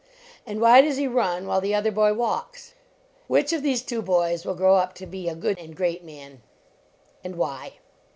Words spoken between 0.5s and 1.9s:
why does he run while the